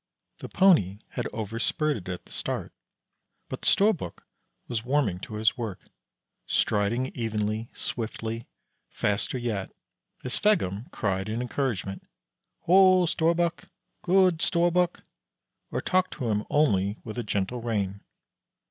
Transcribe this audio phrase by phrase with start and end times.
[0.39, 2.73] The Pony had over spurted at the start,
[3.49, 4.25] but the Storbuk
[4.67, 5.89] was warming to his work
[6.47, 8.47] striding evenly, swiftly,
[8.89, 9.71] faster yet,
[10.23, 12.01] as Sveggum cried in encouragement:
[12.61, 13.65] "Ho, Storbuk!
[14.01, 15.03] good Storbuk!"
[15.69, 18.01] or talked to him only with a gentle rein.